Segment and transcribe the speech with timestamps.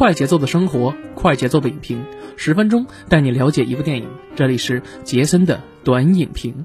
[0.00, 2.06] 快节奏的生活，快节奏的影评，
[2.38, 4.08] 十分钟带你了解一部电影。
[4.34, 6.64] 这里是杰森的短影评。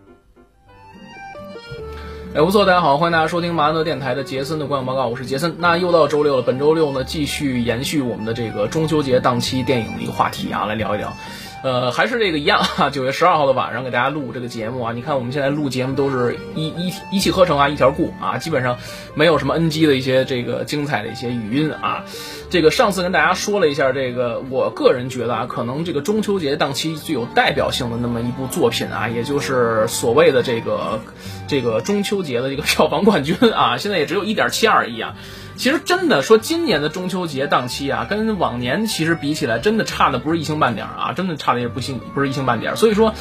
[2.34, 5.56] 哎，不错，大家好，欢迎大家收听马安德电台的杰森的观影报告，我是杰森。
[5.58, 11.14] 那又到周六了，本周六呢，继续延续我们的这个中秋节档期电影的一个话题啊，来聊一聊。
[11.66, 14.94] 呃，还是这个一样哈， 九月十二号的晚上给大家录这个节目啊。
[14.94, 18.78] 你看我们现在录节目都是一一一气呵成啊，一条过啊，基本上
[19.16, 22.04] 没有什么 NG 的一些这个精彩的一些语音啊。
[22.52, 31.02] 这个上次跟大家说了一下，这个我个人觉得啊，可能这个中秋节档期最有代表性的那么一部作品啊，也就是所谓的这个
[31.48, 35.16] 这个中秋节的这个票房冠军啊，现在也只有一点七二亿啊。
[35.58, 42.76] 其实真的说，今年的中秋节档期啊，跟往年其实比起来，真的差的不是一星半点啊，真的差的也不星不是一星半点。
[42.76, 43.14] 所以说，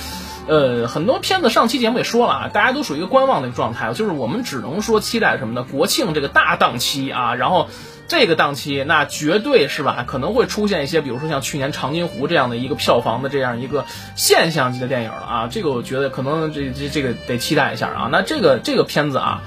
[0.48, 5.64] 呃，很多片子上期节目也说了啊，大家都属于一个观望的一个状态，就是我们只能说期待什么呢？
[5.70, 7.68] 国庆这个大档期啊，然后
[8.08, 13.84] 这个档期那绝对是吧，可能会出现一些，比如说像去年《长津湖》这样的一个票房的这样一个
[14.16, 18.08] 现象级的电影了啊，这个我觉得可能这这这个得期待一下啊。
[18.10, 19.42] 那这个这个片子啊。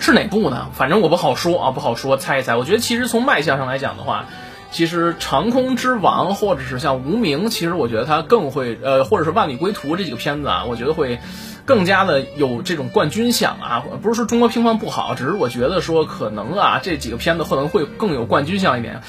[0.00, 0.68] 是哪部呢？
[0.74, 2.56] 反正我不好说啊，不好说，猜一猜。
[2.56, 4.26] 我觉得其实从卖相上来讲的话，
[4.72, 11.18] 其实《长空之王》或者是像《无名》，其实我觉得它更会，呃，或者是《万里归途》这几个片子啊，我觉得会
[11.64, 13.84] 更加的有这种冠军相啊。
[14.00, 19.02] 不是说中国乒乓不好，只是我觉得说可能啊，这几个片子可能会更有冠军相一点。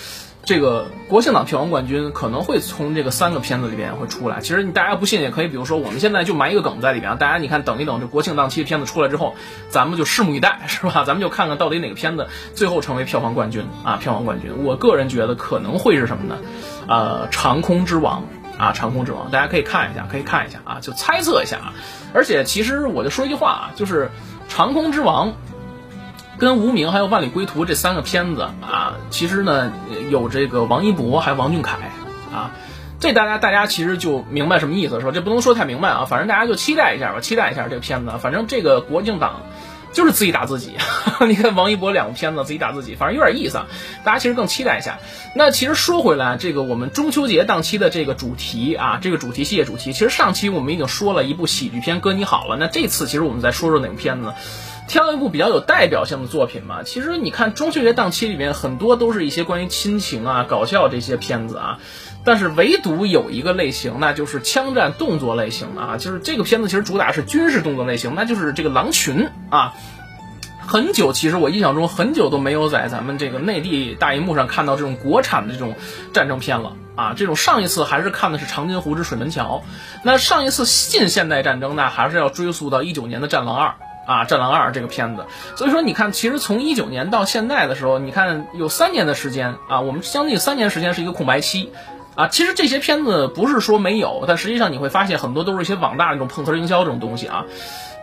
[0.44, 4.40] 这个国庆档票房冠军可能会从这个三个片子里边会出来。
[4.42, 9.36] 其实你大家不信也可以，比如说我们现在就埋一个梗在里边，大家你看等一等，这国庆档期的片子出来之后，
[9.70, 11.04] 咱们就拭目以待，是吧？
[11.06, 13.98] 咱们就看看到底哪个片子最后成为票房冠军啊！
[13.98, 16.38] 票房冠军，我个人觉得可能会是什么呢？
[16.88, 18.24] 呃，长空之王
[18.58, 21.74] 啊，长空之王，大家可以看一下，可以看一下啊，就猜测一下啊。
[22.14, 24.10] 而且其实我就说一句话啊，就是
[24.50, 25.34] 长空之王。
[26.42, 29.72] 跟无名还有万里归途这三个片子啊，其实呢
[30.10, 31.78] 有这个王一博还有王俊凯
[32.34, 32.50] 啊，
[33.00, 35.12] 这大家大家其实就明白什么意思是吧？
[35.14, 38.14] 这不能说太明白啊，反正大家就期待一下吧，期待一下这个片子。
[38.20, 39.42] 反正这个国庆档
[39.94, 40.72] 就是自己打自己，
[41.28, 43.68] 你看王一博两个片子自己打自己，反正有点意思啊。
[44.04, 44.98] 大家其实更期待一下。
[45.36, 54.34] 那其实说回来，这个我们中秋节档期的这个主题啊，这个主题系列主题，其实上期我们已经说了一部喜剧片《哥你好了》，那这次其实我们再说说哪个片子？
[54.92, 61.80] 挑一部比较有代表性的作品嘛，其实你看中秋节档期里面很多都是一些关于亲情啊、搞笑这些片子啊，
[62.26, 69.74] 但是唯独有一个类型，那就是枪战动作类型的啊，就是这个片子其实主打是军事动作类型，那就是这个《狼群》啊。
[70.68, 75.76] 很久，其实我印象中很久都没有在咱们这个内地大荧幕上看到这种国产的这种
[76.14, 77.14] 战争片了啊。
[77.16, 79.64] 这种上一次还是看的是《长津湖之水门桥》，
[80.04, 83.70] 那上一次近现代战争呢，还是要追溯到一九年的《战狼二》。
[84.06, 85.26] 啊，《战狼二》这个片子，
[85.56, 91.72] 所以说你看，其实从一九年到现在的时候，你看有三年的时间啊，我们将近三年时间是一个空白期，
[92.16, 97.46] 啊，其实这些片子不是说没有，但实际上你会发现很多都是一些网大那种碰瓷营销这种东西啊。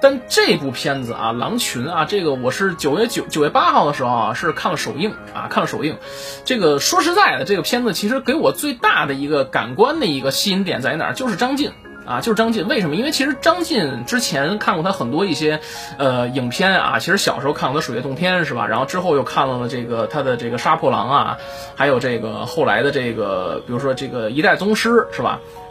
[0.01, 5.97] 但这部片子啊，《狼群》啊，这个我是九月九九月八号的时候啊，是看了首映啊，看了首映。
[6.45, 11.73] 这个说实在的，这个片子其实给我最大的一个感官的一个吸引点在哪儿，就是张晋。
[12.09, 12.97] 啊，就是张晋，为什么？
[12.97, 15.61] 因为其实张晋之前看过他很多一些，
[15.99, 16.99] 呃，影片啊。
[16.99, 18.67] 其实小时候看过他《水月洞天》，是吧？
[18.67, 21.39] 然后之后又看了了这个他的这个《杀破狼》啊，
[21.77, 25.39] 还有这个后来的这个，比如说这个《一代宗师》，是吧？《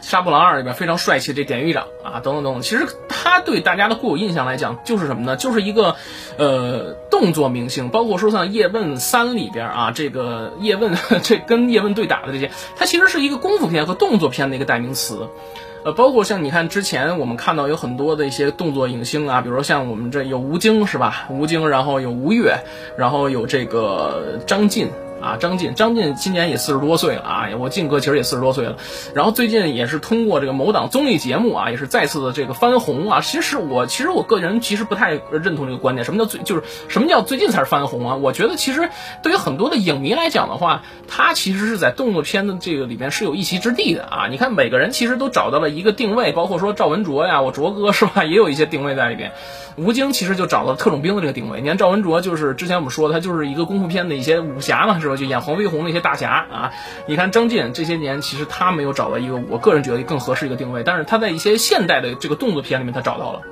[0.00, 2.62] 杀破狼二》里边非常帅气的这典狱长啊，等等等等。
[2.62, 5.36] 其实他对大家的固有印象来讲，就是什么呢？
[5.36, 5.96] 就是一个
[6.38, 7.88] 呃动作明星。
[7.90, 15.28] 包括说像《叶问三》里边啊，这个叶问 这跟叶问对打的这些，他其实是一个功夫片和动作片的一个代名词。
[15.82, 21.26] 呃，包括像你看之前我们看到有很多的一些动作影星啊，比如说像我们这有吴京是吧？
[21.30, 22.58] 吴京，然后有吴越，
[22.96, 24.88] 然后有这个张晋。
[25.20, 27.48] 啊，张晋，张晋今年也四十多岁了啊！
[27.58, 28.76] 我晋哥其实也四十多岁了，
[29.14, 33.20] 然后最近也是通过这个某档综艺节目啊，也是再次的这个翻红啊。
[33.20, 38.16] 其实我其实我个人其实不太认同这个观点，什么叫最就是什么叫最近才是翻红啊？
[38.16, 38.88] 我觉得其实
[39.22, 44.28] 对于很多的影迷来讲的话，他其实是在动作片的这个里面是有一席之地的啊。
[44.28, 49.32] 你看每个人其实都找到了一个定位，包括说赵文卓呀，我卓哥是吧，也有一些定位在里边。
[49.76, 51.60] 吴京其实就找到了特种兵的这个定位。
[51.60, 56.72] 你看赵文卓就是之前我们说的，他就是一个功夫片的一些武侠嘛，是就演黄飞鸿那些大侠啊。
[57.06, 63.42] 你看张晋这些年，其实他没有找到一个我个人觉得更合适一个定位，但是他在一些现代的这个动作片里面他找到了。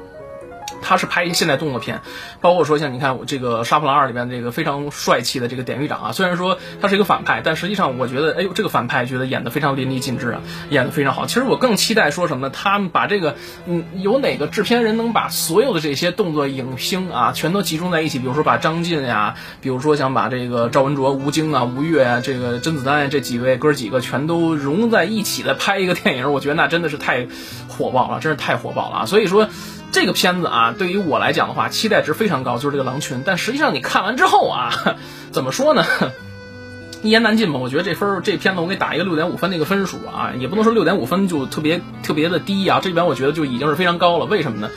[0.83, 2.01] 他是拍一些现代动作片，
[2.41, 10.41] 包括说像你看我这个《杀破狼二》里边这个非常帅气的这个典狱长啊，虽然说他是一个反派，但实际上我觉得，哎呦，这个反派觉得演得非常淋漓尽致啊，
[10.71, 11.27] 演得非常好。
[11.27, 12.51] 其实我更期待说什么呢？
[12.55, 13.37] 他们把这个，
[13.67, 18.19] 嗯，有哪个制片人能把所有的这些动作影星啊，全都集中在一起？
[18.19, 27.27] 比如说把张晋呀，比如说想把这个赵文卓、吴京啊、吴越啊，这个甄子丹这几位哥几个全都融在一起来拍一个电影，我觉得那真的是太
[27.69, 29.07] 火爆了，真是太火爆了啊！
[29.07, 29.49] 所以说。
[29.91, 33.23] 这个片子啊，对于我来讲的话，期待值非常高，就是这个狼群。
[33.25, 34.71] 但实际上你看完之后啊，
[35.33, 35.85] 怎么说呢？
[37.03, 37.59] 一言难尽吧。
[37.59, 42.81] 我觉得这分这片子我给打一个六点五分的一个分数啊，也不能说六点五分就特别特别的低啊。
[42.83, 44.27] 这边我觉得就已经是非常高了。
[44.27, 44.71] 为什么呢？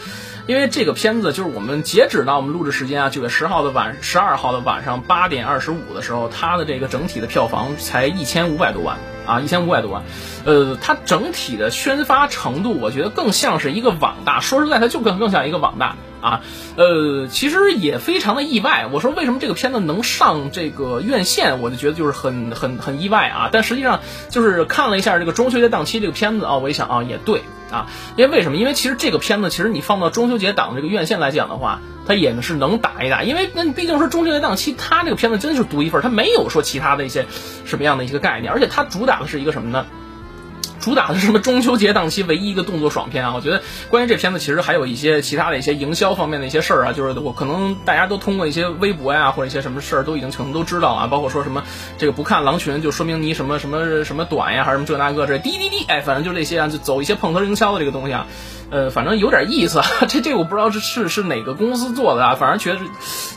[0.48, 10.03] 因为这个片子就是我们截止到我们录制时间啊，九月十号的晚十二号的晚上八点二十五的时候，它的这个整体的票房才一千五百多万啊，一千五百多万。
[10.45, 14.39] 呃，它整体的宣发程度，我觉得更像是一个网大。
[14.39, 16.41] 说实在，它就更更像一个网大啊。
[16.75, 18.88] 呃，其实也非常的意外。
[18.91, 23.50] 我说为什么这个片子能上这个院线，我就觉得就是很很很意外啊。
[23.51, 27.41] 但实际上就是看了一下这个中秋节档期这个片子啊，我一想啊，也对。
[27.71, 28.57] 啊，因为为什么？
[28.57, 31.79] 因为其实这个片子，其实你放到中秋节档这个院线来讲的话，
[32.12, 33.24] 他也是能打一打。
[33.24, 37.25] 因为那毕竟说中秋节档期，他这个片子真的是独一份，他没有说其他的一些
[37.63, 39.86] 什么样的一个概念，而且他主打的是一个什么呢？
[40.81, 41.38] 主打的是什么？
[41.40, 43.34] 中秋节档期唯一一个动作爽片啊！
[43.36, 51.06] 我觉得关于这片子，其实还有一些其他的一些营销方面的一些事儿啊，就是我可能大家都通过一些微博呀，或者一些什么事儿，都已经可能都知道啊。
[51.06, 51.63] 包括说什么
[52.00, 58.25] 这个不看狼群，就说明你什么什么什么短呀，还是什么这那个这滴滴滴，哎，反正就这些啊，就走一些碰头营销的这个东西啊。
[58.71, 62.79] 呃，反正有点意思啊， 这这我不知道是是是哪个公司做的啊，反正觉得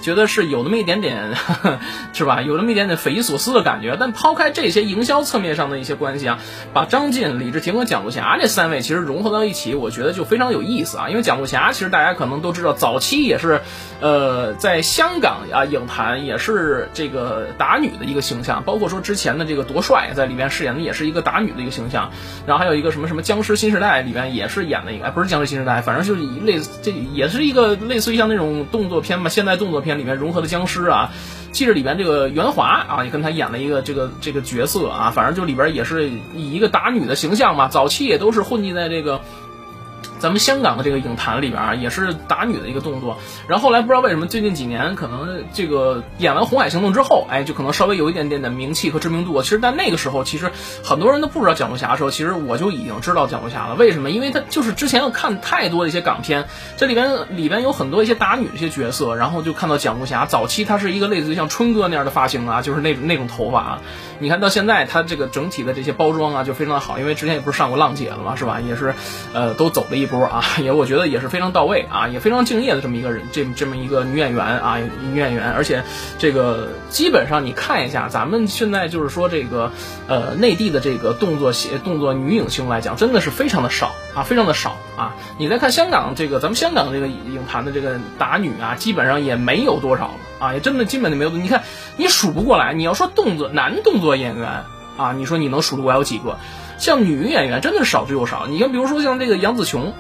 [0.01, 1.35] 觉得是有那么一点点，
[2.15, 2.41] 是吧？
[2.41, 3.97] 有那么一点点匪夷所思的感觉。
[3.99, 6.39] 但抛开这些营销侧面上的一些关系啊，
[6.73, 11.09] 把张晋、李治廷和蒋璐霞这三位其实融合到一起，我觉得就非常有意思啊。
[11.11, 13.61] 因为蒋璐霞其实大家可能都知道，早期也是
[14.01, 22.13] 呃在香港啊影坛也是这个打女的一个形象，包括说之前的这个夺帅在里面饰演的也是一个打女的一个形象，
[22.47, 25.24] 然后还有一个什么什么僵尸新时代里面也是演的一个，哎不是。
[25.29, 31.11] 僵尸新时代，反正就是类似，这也是一个类似于像那种动作片嘛，现代动作片里面融合的僵尸啊。
[31.53, 39.21] 记着里面这个袁华啊，也跟他演了一个这个这个角色啊，反正就里边也是以一个打女的形象嘛，早期也都是混迹在这个。
[40.25, 43.19] 咱们香港的这个影坛里边啊，也是打女的一个动作。
[43.47, 49.43] 然后后来不知道为什么，最近几年可能这个演完《红海行动》之后，哎，就可能稍微有一点点的名气和知名度。
[49.43, 50.51] 其实，在那个时候，其实
[50.83, 53.75] 很多人都不知道蒋路侠的时候，其实我就已经知道蒋路侠了。
[53.75, 54.11] 为什么？
[54.11, 56.47] 因为他就是之前看太多的一些港片，
[56.79, 63.81] 这里边里边有很多一些打女的一些角色，然后就看到蒋路侠早期他是一个类似于像春哥那样的发型啊，就是那种那种头发啊。
[64.21, 68.61] 你看到现在他这个整体的这些包装啊，就非常的好，因为之前也不是上过浪姐了嘛，是吧？
[68.61, 68.95] 也是，
[69.35, 74.79] 呃，都走了一波啊， 也我觉得也是非常到位啊，也非常敬业的这么一个人，这这么一个女演员啊，
[75.13, 75.83] 女演员，而且
[76.19, 79.73] 这个基本上你看一下，咱们现在就是说这个，
[80.07, 85.15] 呃，内地的这个动作写动作女影星来讲，真的是非常的少啊，非常的少啊。
[85.39, 91.31] 你再看香港这个，咱们香港这个影坛的这个打女啊，基本上也没有多少了啊，也真的基本就没有。
[91.31, 91.63] 你看
[91.97, 94.65] 你数不过来，你要说动作男动作演员
[94.97, 96.39] 啊，你说你能数得过来有几个？
[96.79, 98.47] 像女演员真的少之又少。
[98.49, 99.93] 你看，比如说像这个杨紫琼。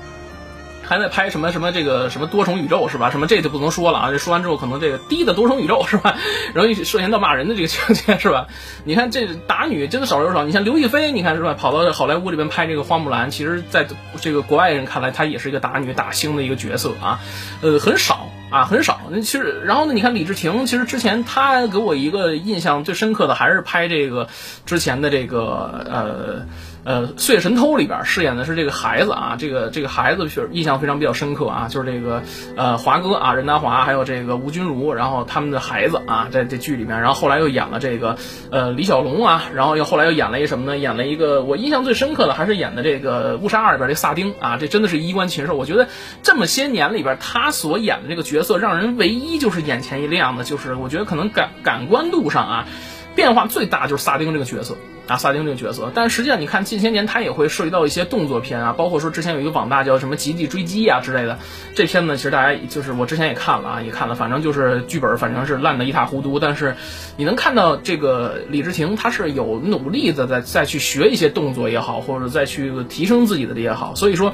[0.87, 3.11] 还在拍什么什么这个什么多重宇宙是吧？
[3.11, 4.11] 什么这就不能说了啊！
[4.11, 6.15] 这说完之后，可能这个低的多重宇宙是吧？
[6.53, 8.49] 容易涉嫌到骂人的这个情节是吧？
[8.85, 10.44] 你看这打女真的少之又少。
[10.44, 11.55] 你像刘亦菲，你看是吧？
[11.55, 13.87] 跑到好莱坞里边拍这个花木兰，其实在
[14.21, 17.19] 这个国外人看来，她也是一个打女打星的一个角色啊。
[17.62, 19.00] 呃，很少啊，很少。
[19.11, 19.93] 那其实，然后呢？
[19.93, 24.29] 你看李治廷，其实之前他给我一个印象最深刻的还是拍这个
[24.64, 26.47] 之前的这个呃。
[26.85, 32.23] 呃，《岁月神偷》里边饰演的是这个孩子啊，这个这个孩子是印象非常比较深刻啊，就是这个
[32.57, 38.17] 呃华哥啊，任达华还有这个吴君如，然后他们的孩子啊，在这剧里面，然后后来又演了这个
[38.50, 40.76] 呃李小龙啊，然后又后来又演了一什么呢？
[40.76, 45.55] 演了一个我印象最深刻的还是演的这个《误杀二》里边这萨丁啊，这真的是衣冠禽兽。
[45.55, 45.88] 我觉得
[46.23, 52.67] 这么些年里边他所演的这个角色，让人唯一就是眼前一亮的，就是我觉得可能感感官度上啊
[53.14, 54.76] 变化最大就是萨丁这个角色。
[55.06, 61.38] 啊，萨丁这个角色，但实际上你看近些年他也会涉及到一些动作片啊，包括说之前有一个网大叫什么《极地追击》啊之类的，
[61.75, 66.75] 这片子其实大家就是我之前也看了啊，也看了，反正就是剧本反正是烂的一塌糊涂，但是
[67.18, 74.33] 你能看到这个李治廷他是有努力的在再去学一些动作也好，或者再去提升自己的也好，所以说。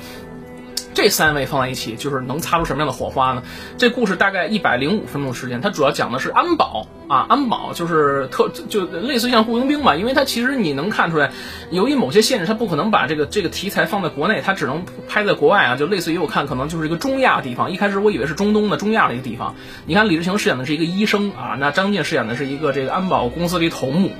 [0.92, 3.42] 这三位放在一起，就是能擦出什么样的火花呢？
[3.78, 11.32] 这故事大概一百零五分钟时间，它主要讲的是安保啊，安保就是特就类似像雇佣兵吧，因为它其实你能看出来，
[11.72, 19.56] 由于某些限制，它不可能把这个这个题材放在国内，它只能拍在国外啊，就类似于我看可能就是一个中亚地方，一开始我以为是中东的中亚的一个地方。
[19.86, 24.12] 你看李志勤饰演的是一个医生啊，那张晋饰演的是一个这个安保公司的一头目。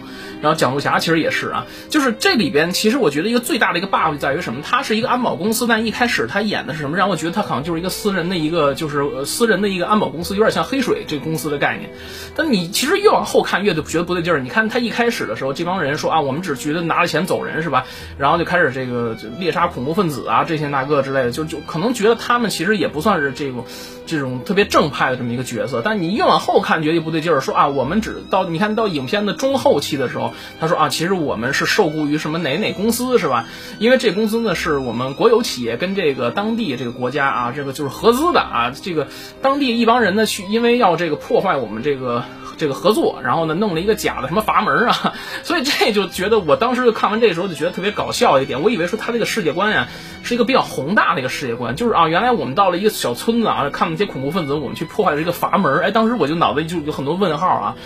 [0.43, 4.63] 然后蒋璐霞其实也是啊，就是这里边其实我觉得一个最大的一个 bug 在于什么？
[4.65, 6.97] 他是一个安保公司，但一开始他演的是什么？
[6.97, 11.91] 让我觉得他好像就是一个私人的一个就是私人的一个安保公司，有点像黑水这个公司的概念。
[12.35, 14.41] 但你其实越往后看越觉得不对劲儿。
[14.41, 17.85] 你看他一开始的时候，这帮人说啊，我们只觉得拿了钱走人是吧？
[18.17, 23.65] 然后就开始这个猎杀恐怖分子啊，这些那个之类的，就就可能觉得他们其实也不算是这个
[24.07, 25.83] 这种特别正派的这么一个角色。
[25.85, 30.33] 但你越往后看觉得不对劲儿，说啊，我们只到你看到影片的中后期的时候。
[30.59, 33.45] 他说啊，其实我们是受雇于什么哪哪公司是吧？
[33.79, 38.71] 因为这公司呢是我们国有企业跟这个当地这个国家啊，这个就是合资的啊。
[38.71, 39.09] 这个
[39.43, 42.25] 当地一帮人呢去，因为要这个破坏我们这个
[42.61, 45.15] 这个合作，然后呢弄了一个假的什么阀门啊。
[45.43, 48.63] 所以这就觉得我当时就看完这时候就觉得特别搞笑一点。
[48.63, 49.89] 我以为说他这个世界观呀
[50.23, 55.81] 是一个比较宏大的一个世界观，就是啊，原来我们到了一个小村子啊，看那些恐怖分子，我们去破坏了这个阀门。
[55.81, 57.77] 哎，当时我就脑子里就有很多问号啊。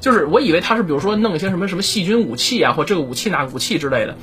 [0.00, 4.16] 就是我以为他是比如说弄一些什么什么细菌武器啊，或这个武器那个武器之类的。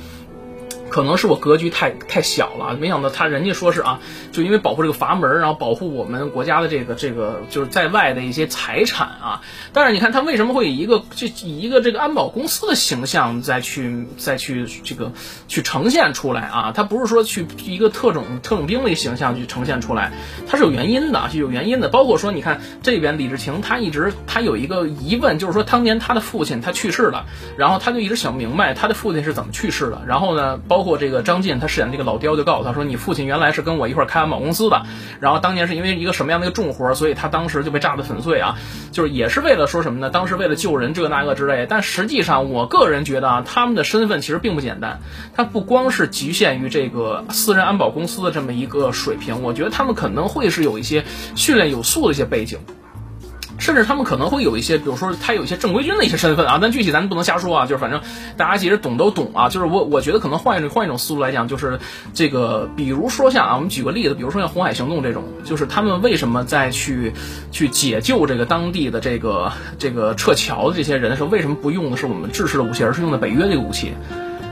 [0.90, 4.00] 可能是我格局太太小了，没想到他人家说是啊，
[4.32, 9.40] 就因为保护这个阀门，然后保护我们国家的这个这个就是在外的一些财产啊。
[9.72, 15.12] 但是你看他为什么会以一个这以一个这个安保公司的形象再去再去这个
[15.48, 16.72] 去呈现出来啊？
[16.74, 20.12] 他不是说去一个特种特种兵的形象去呈现出来，
[20.48, 21.88] 他是有原因的，是有原因的。
[21.88, 30.02] 包括说你看这边李志勤，他一直他有一个疑问，就是说当年他的父亲他去世了，然后他就一直想明白他的父亲是怎么去世的。
[30.06, 34.82] 然后呢，包包括这个张晋，他饰演这个老刁就告诉他说：“你父亲原来是跟我一块开安保公司的，
[35.20, 38.56] 然后当年是因为一个什么样的一个重活，所以他当时就被炸得粉碎啊，
[38.90, 40.08] 就是也是为了说什么呢？
[40.08, 41.66] 当时为了救人这个那个之类。
[41.68, 45.00] 但实际上，我个人觉得啊，他们的身份其实并不简单，
[45.36, 51.04] 他不光是局限于这个私人安保公司的这么一个水平，我觉得他们可能会是有一些
[51.36, 52.58] 训练有素的一些背景。”
[53.60, 57.66] 甚至他们可能会有一些，比如说他有一些正规军的一些身份啊，但具体咱不能瞎说啊。
[57.66, 58.00] 就是反正
[58.36, 59.48] 大家其实懂都懂啊。
[59.48, 61.78] 就是我我觉得可能换一种换一种思路来讲，就是
[62.14, 67.12] 这个，比如说像啊，我们举个例子，比如说像红海行动这种，就是他们为什么在去
[67.52, 73.92] 去解救这个当地的这个这个撤侨的这些人的时候，为什么不用的是我们制式的武器，而是用的北约这个武器？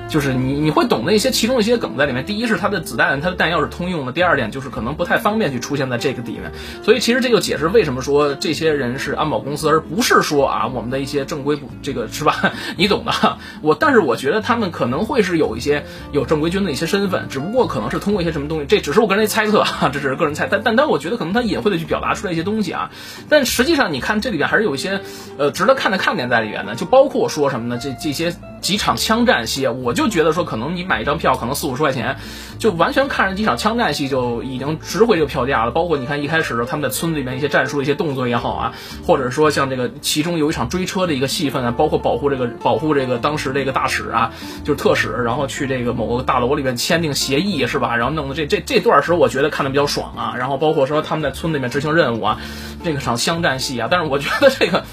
[0.09, 2.25] 就是你你会懂的一些其中一些梗在里面。
[2.25, 4.13] 第一是它的子弹，它的弹药是通用的。
[4.13, 6.51] 第二点就是可能不太方便去出现在这个里面。
[6.83, 12.53] 所以其实这就解释为什么说这些人是安保公司，而不是说啊我们的一些正规部这个是吧？
[12.77, 13.13] 你懂的。
[13.61, 20.49] 我但是我觉得他们可能会是有一些有正规军的一些身份，只不过可能是通过一些什么东西，这只是我个人的猜测，这只是个人猜。
[20.51, 22.91] 但但但我觉得可能他隐晦的去表达出来一些东西啊。
[23.29, 25.01] 但实际上你看这里边还是有一些
[25.37, 27.79] 呃值得看的看点在里面的，就包括说什么呢？
[27.83, 28.35] 这这些。
[28.61, 32.17] 几场枪战戏，我就觉得说，可能你买一张票，可能四五十块钱，
[32.59, 35.71] 就完全看着几场枪战戏就已经值回这个票价了。
[35.71, 38.73] 包括你看一开始他们在村子里面一些战术、一些动作也好啊，
[39.07, 44.33] 或者说像这个其中有一场追车的一个戏份啊，包括保护这个保护这个当时这个大使啊，
[44.65, 47.97] 就是特使，然后去这个某个大楼里面签订协议是吧？
[47.97, 50.35] 然后弄的这这这段时候，我觉得看的比较爽啊。
[50.37, 52.41] 然后包括说他们在村子里面执行任务啊，
[52.85, 54.85] 这个场枪战戏啊，但是我觉得这个。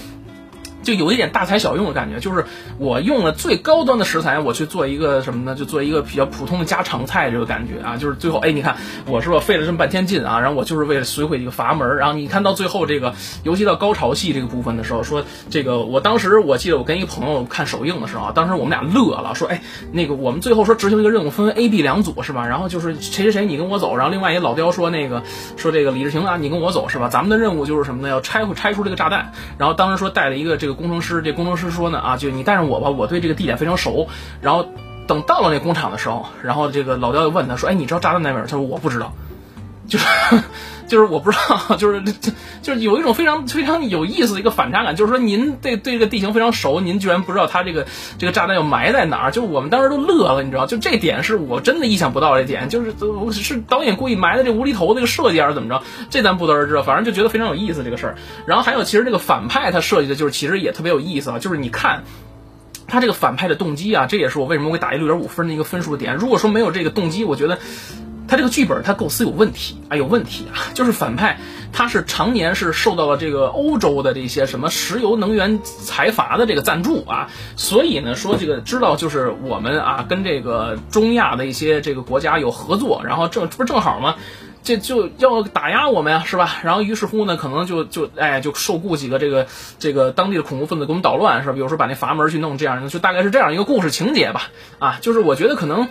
[0.85, 2.45] 就有一点大材小用的感觉，就是
[2.77, 5.55] 我用了最高端的食材，我去做一个什么呢？
[5.55, 8.77] 就做一个比较普通的家常菜，这个感觉啊，就是最后，哎，你看
[9.07, 10.39] 我是不是费了这么半天劲啊？
[10.39, 22.45] 然后我就是为了摧毁一个阀门，然后你看到最后这个，尤其到高潮戏这个部分的时候，说这个，我当时我记得我跟一个朋友看首映的时候，当时我们俩乐了，说，哎，那个我们最后说执行一个任务，分为 A、B 两组是吧？
[22.45, 25.23] 然后就是谁谁谁你跟我走，然后另外一个老刁说那个
[25.57, 27.09] 说这个李志行啊，你跟我走是吧？
[27.09, 28.09] 咱们的任务就是什么呢？
[28.09, 30.74] 要拆拆出这个炸弹，然后当时说带了一个这个。
[30.75, 34.07] 工程师，这工程师说呢啊，就你带上我吧，我对这个地点非常熟。
[34.41, 34.65] 然后
[35.07, 39.11] 等到了那工厂的时候，然后这个老刁就问他说：“哎，你知道炸弹在哪儿？”他说：“我不知道。”
[39.87, 40.05] 就是。
[40.87, 47.85] 就是我不知道， 就是就 就是有一种非常非常有意思的一个反差感，就是说您对对这个地形非常熟，您居然不知道它这个
[48.17, 52.93] 这个炸弹要埋在哪儿，就我们当时都乐了，你知道，就这点是我真的意想不到这点，就是
[53.31, 58.15] 是导演故意埋的这无厘头这个设计还是怎么着，这咱不得而知，反正就觉得非常有意思这个事儿。
[58.45, 62.03] 然后还有其实这个反派他设计的就是其实也特别有意思啊，就是你看
[62.87, 66.15] 他这个反派的动机啊，这也是我为什么会打一六点五分的一个分数点。
[66.15, 67.57] 如果说没有这个动机，我觉得。
[68.27, 70.69] 他这个剧本他构思有问题啊，有问题啊！
[70.73, 71.39] 就是反派
[71.71, 84.15] 他是常年是受到了这个欧洲的这些什么石油能源财阀的这个赞助啊，所以呢说这个知道就是我们啊跟这个中亚的一些这个国家有合作，然后正这不正好吗？
[84.63, 86.55] 这就要打压我们呀，是吧？
[86.63, 89.45] 然后于是乎呢，可能就就哎就受雇几个这个
[89.77, 91.53] 这个当地的恐怖分子给我们捣乱，是吧？
[91.53, 94.49] 比如说把那阀门去弄这样，就大概是这样一个故事情节吧。
[94.79, 95.87] 啊，就是我觉得可能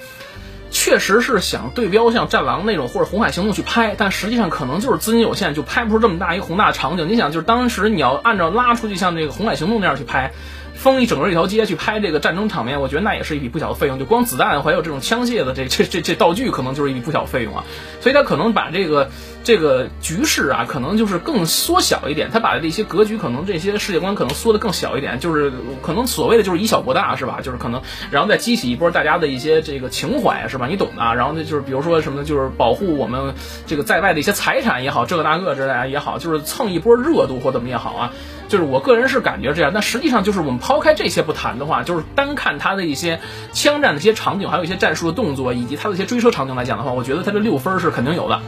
[0.75, 7.09] 确实是想对标像《战狼》那种或者《红海行动》去拍，但实际上可能就是资金有限，就拍不出这么大一个宏大场景。
[7.09, 10.33] 你想，就是当时你要按照拉出去像这个《红海行动》那样去拍。
[10.75, 13.99] 封一整个一条街去拍这个战争场面，我觉得那也是一笔不小的费用。
[13.99, 17.64] 就光子弹还有这种枪械的这这这这道具，可能就是一笔不小费用啊。
[18.00, 19.09] 所以他可能把这个
[19.45, 22.31] 这个局势啊，可能就是更缩小一点。
[22.33, 25.21] 他把这些格局，可能这些世界观可能缩得更小一点。
[25.21, 27.41] 就是可能所谓的就是以小博大，是吧？
[27.43, 30.67] 就是可能然后再激起一波大家的一些这个情怀，是吧？
[30.67, 31.15] 你懂的。
[31.15, 33.35] 然后呢，就是比如说什么，就是保护我们
[33.67, 38.13] 这个在外的一些财产也好，这个那个之类也好，就是蹭一波热度或怎么也好啊。
[38.49, 43.21] 就是我个人是感觉这样，但实际上就是我们抛开这些不谈的话，就是单看他的一些
[43.53, 48.41] 枪战的一些场景，还有一些战术的动作，以及他的一些追车场景来讲的话，我觉得他这六分是肯定有的。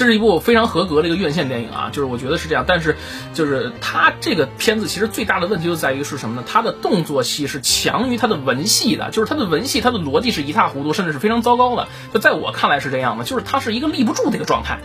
[0.00, 2.64] 这是一部非常合格的一个院线电影啊，就是我觉得是这样。
[2.66, 2.96] 但是，
[3.34, 6.42] 就是他这个片子其实最大的问题就在于是什么呢？
[6.46, 11.86] 他的动作戏是强于他的文戏的，就是他的文戏，他的逻辑是一塌糊涂，甚至是非常糟糕的。
[12.14, 14.80] 就在我看来是这样的，就是他是一个立不住的一个状态。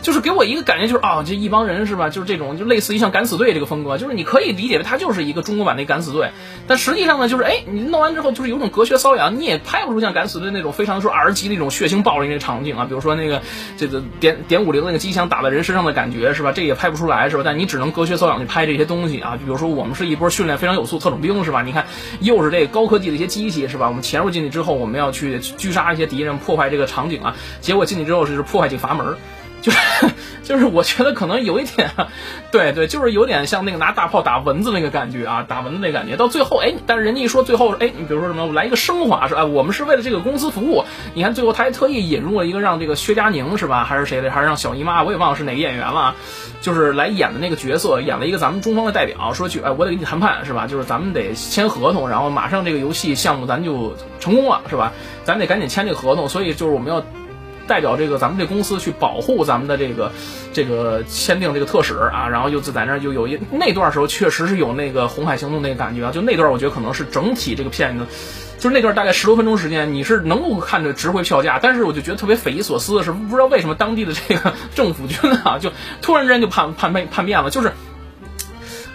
[0.00, 2.08] 就是给我一个感觉，就是啊，这一帮人是吧？
[2.08, 6.30] 就是这种，就类似于像敢死队这个风格，就是你可以理解为它就是一个中国版的敢死队，
[6.66, 13.42] 但实际上呢，就是哎，你弄完之后就是有种隔靴搔痒，你也拍不出像敢死队那种非常说 R 级那种血腥暴力那场景啊，比如说那个
[13.76, 16.52] 这个点点五零那个机枪打在人身上的感觉是吧？
[16.52, 17.42] 这也拍不出来是吧？
[17.44, 21.62] 但你只能隔靴搔痒去拍这些东西啊，比如说我们是一波训练非常有素特种兵是吧？
[21.62, 21.86] 你看
[22.20, 23.88] 又是这个高科技的一些机器是吧？
[23.88, 29.16] 我们潜入进去之后，我们要去狙杀一些敌人，破坏这个场景啊，结果进去之后是破坏这个阀门。
[29.62, 29.78] 就是
[30.44, 31.90] 就是，我觉得可能有一点，
[32.50, 36.16] 对对，就是有点像那个拿大炮打蚊子那个感觉啊，打蚊子那感觉。
[36.16, 40.84] 到最后，哎，但是人家一说最后，哎，你比如说什么，来一个升华，说哎，我们是为了这个公司服务。
[41.12, 46.14] 你看最后他还特意引入了一个让这个薛佳凝是吧，还是谁的，还是让小姨妈，我也忘了是哪个演员了，
[46.62, 50.66] 就是来演的那个角色，演了一个咱们中方的代表，说去，哎，我得跟你谈判是吧？
[50.66, 54.92] 就是咱们得签合同，然后马上这个游戏项目咱就成功了是吧？
[55.24, 57.04] 咱得赶紧签这个合同，所以就是我们要。
[57.68, 60.10] 代表这个咱们这公司去保护咱们的这个
[60.52, 68.06] 这个签订这个特使啊，然后就在那儿就有一那段时候确实是有那个红海行动那个感觉啊，就那段我觉得可能是整体这个片子，
[68.58, 75.70] 就是那段大概十多分钟时间，你是能够看着值回票价，但是我就觉得特别匪夷所思的是，不知道为什么当地的这个 政府军啊，就
[76.02, 77.72] 突然之间就叛叛变叛变了，就是。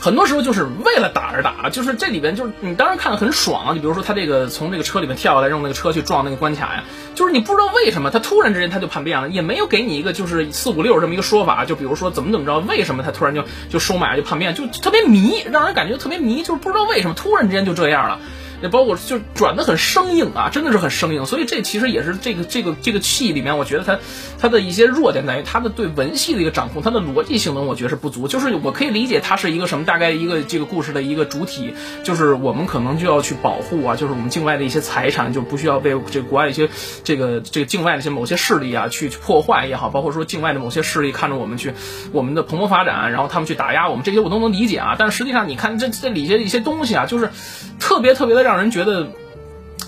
[0.03, 6.83] 很多时候就是为了打而打，就是这里边就是你当然看的很爽啊，就比如说他这个从这个车里面跳下来，用那个车去撞那个关卡呀，
[7.15, 18.19] 就是你不知道为什么他突然之间他就叛变了，也没有给你一个就是四五六这么一个说法，就比如说怎么怎么着，为什么他突然就就收买就叛变，就特别迷，让人感觉特别迷，就是不知道为什么突然之间就这样了。
[18.63, 23.99] 也包括就转的很生硬啊，真的是很生硬，所以这其实也是这个这个这个戏里面，我觉得它
[24.39, 28.29] 它的一些弱点在于它的对文戏的一个掌控，它的逻辑性能我觉得是不足。
[28.29, 31.73] 就是我可以理解它是一个什么，大概一个这个故事的一个主体，
[32.05, 36.69] 就是我们可能就要去保护啊，就是我们境外的一些财产就不需要被这国外一些
[37.03, 41.73] 这个这个境外的一些某些势力啊去破坏也好，包括说境外的某些势力看着我们去
[42.13, 44.95] 我们的蓬勃发展，然后他们去打压我们，这些我都能理解啊。
[44.97, 47.29] 但是实际上你看这这里些一些东西啊，就是
[47.77, 48.52] 特别特别的让。
[48.53, 49.07] 让人觉得，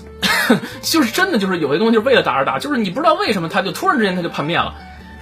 [0.82, 4.74] 就是真的，就是有些东西就是为了打而打，就是你不知道为什么他就突然之间他就叛变了。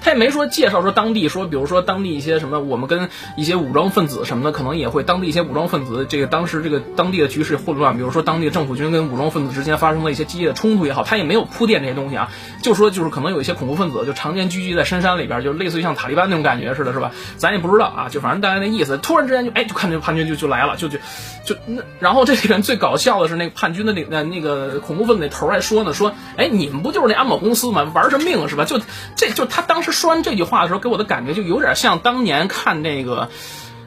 [0.04, 12.30] 他也没说介绍说当地说，比如说当地一些什么，我们跟一些武装分子什么的，可能也会当地一些武装分子，这个当时这个当地的局势混乱，比如说当地政府军跟武装分子之间发生了一些激烈的冲突也好，他也没有铺垫这些东西啊，
[12.62, 17.10] 就说就是可能有一些恐怖分子就常年聚集在深山里边，就类似于像塔利班那种感觉似的，是吧？
[17.38, 18.98] 咱也不知道啊，就反正大概那意思。
[18.98, 20.98] 突然之间就哎，就看见叛军就就来了，就就
[21.46, 27.90] 就那，然后这里面最搞笑的是那个叛军的那那那个恐怖分子那头还说呢，说哎，你们不就是那安保公司吗？
[27.94, 28.64] 玩什么命是吧？
[28.64, 28.78] 就
[29.16, 30.80] 这就他当时说完这句话的时候。
[30.84, 33.30] 给我的感觉就有点像当年看那个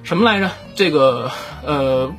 [0.02, 0.50] 什么来着？
[0.74, 1.30] 这个
[1.64, 2.12] 呃，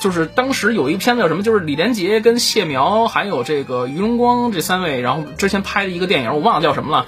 [0.00, 1.42] 就是当时有一片子叫什么？
[1.42, 7.06] 就是李连杰跟谢苗还有这个于荣光这三位，然后之前拍的一个电影，我忘了叫什么了。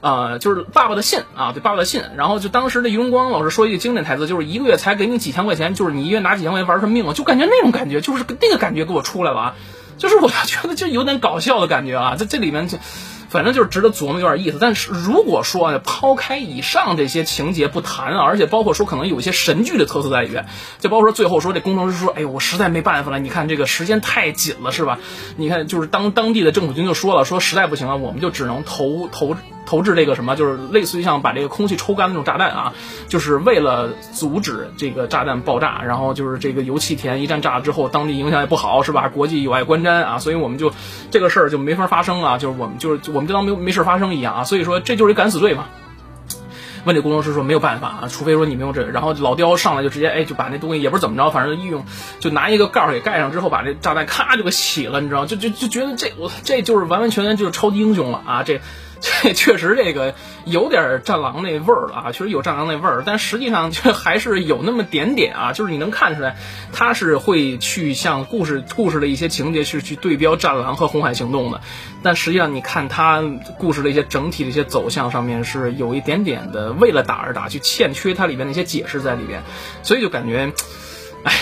[0.00, 2.00] 呃，就是《爸爸的信》啊，对，《爸爸的信》。
[2.16, 7.12] 然后就当时的于荣光老师说一个经典台词，就是一个月才给你几千块钱，就是你一月拿几千块钱玩什么命啊？
[7.12, 9.54] 就感觉那种感觉，就是那个感觉给我出来了啊！
[9.98, 12.78] 就是我觉得就有点搞笑的感觉啊，在这里面就。
[13.36, 14.56] 反正就是值得琢磨，有点意思。
[14.58, 20.46] 但是如果说抛开以上这些情节不谈啊，而且包括说可能有一些神剧的特色在里面，
[20.78, 24.98] 就包括说最后说这工程师说：“哎呦，我实在没办法了，你看这个时间太紧了，是吧？
[25.36, 32.72] 你看，就是当当地的政府军就说了，说实在不行了，我们就只能投投投掷这个什么，就是类似于像把这个空气抽干那种炸弹啊，
[33.08, 39.08] 就是为了阻止这个炸弹爆炸，然后就是这个油气田一旦炸了之后，当地影响也不好，是吧？
[39.08, 40.72] 国际有碍观瞻啊，所以我们就
[41.10, 45.66] 这个事儿就没法发生 啊，就是我们就是我们就当没没事发生一样啊，所以说这就是一敢死队嘛。
[46.84, 51.84] 问这工程师说没有办法啊，除非说你没有这，然后老刁上来就直接哎就把那东西也不是怎么着，反正一用
[52.20, 58.60] 就拿一个盖儿给盖上之后，把这炸弹咔就给起了，你知道就就就觉得这我这就是完完全全就是超级英雄了啊这。
[59.22, 60.14] 这 确实这个
[60.44, 66.36] 有点战狼那味儿了啊，确实有战狼那味儿，但实际上就还是有那么点点啊，就是你能看出来，
[66.72, 71.60] 他是会去向故事故事的一些情节是去对标战狼和红海行动的，
[72.02, 73.22] 但实际上你看他
[73.58, 79.42] 故事的一些整体的一些走向上面是有一点点的为了打而打，去欠缺它里面的一些解释在里边，
[79.82, 80.52] 所以就感觉，
[81.24, 81.32] 唉。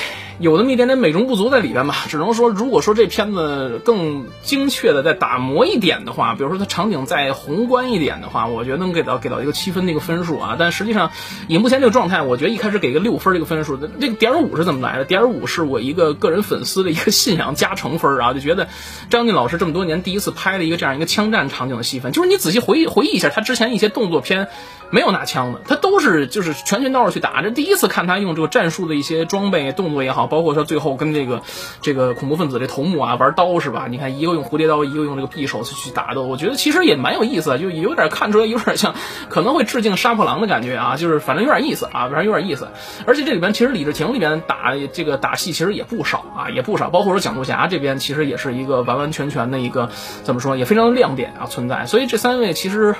[0.41, 10.57] 有那么一点点美中不足在里边吧，只能说，如果说这片子更精确的再打磨一点的话，比如说它场景再宏观一点的话，我觉得能给到给到一个七分的一个分数啊。
[10.59, 11.13] 但实际上，
[11.47, 15.05] 以目前这个状态，我觉得一开始给个六分这个分数，这个点五是怎么来的？
[15.05, 18.69] 点五是我一个个人粉丝的一个信仰加成分啊，就觉得
[19.11, 24.49] 张晋老师这么多年第一次拍了一个这样一个枪战场景的戏份，就是你仔细回忆回忆一下他之前一些动作片。
[24.91, 27.43] 没有拿枪的，他都是就是拳拳到肉去打。
[27.43, 31.43] 这第一次看他用这个战术的一些装备动作也好，包括说最后跟这个
[31.81, 33.87] 这个恐怖分子这头目啊玩刀是吧？
[33.89, 38.95] 你看一个用蝴蝶刀，一个用这个匕首去去打斗，我觉得其实也蛮有意思，就有点看出来有点像
[39.29, 42.69] 可能会致敬杀破狼的感觉啊，就是反正有点意思啊，反正有点意思。
[43.07, 49.91] 而且这里边其实李治廷里边打这个打戏其实也不少啊，也不少，包括说蒋渡侠这边其实也是一个完完全全的一个
[50.23, 51.87] 怎么说，也非常的亮点啊存在。
[51.87, 52.95] 所以这三位其实。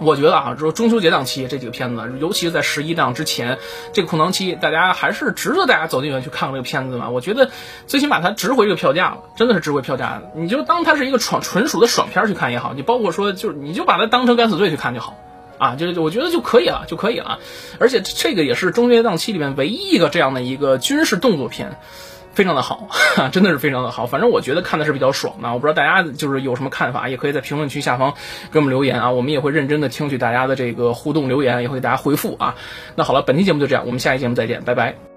[0.00, 3.58] 我觉得啊，说中秋节档期这几个片子，尤其是在十一档之前
[3.92, 7.10] 这个空档期，大家还是值得大家走进去去看看这个片子嘛。
[7.10, 7.50] 我觉得
[7.86, 10.22] 最起码它值回这个票价了，真的是值回票价。
[10.34, 15.16] 你就当它是一个爽纯属的爽片去看也好，你包括说就是你就把它当成敢死队去看就好
[15.58, 17.40] 啊，就我觉得就可以了，就可以了。
[17.80, 21.76] 而且这个也是中秋节档期里面唯一一个这样的一个军事动作片。
[22.32, 22.88] 非常的好，
[23.32, 24.06] 真的是非常的好。
[24.06, 25.48] 反正我觉得看的是比较爽的。
[25.52, 28.14] 我不知道大家就是有什么看法，也可以在评论区下方
[28.52, 29.10] 给我们留言啊。
[29.10, 32.54] 我们也会认真的听取大家的这个互动留言，也会给大家回复啊。
[32.94, 35.07] 那好了，本期节目就这样，我们下期节目再见，拜拜。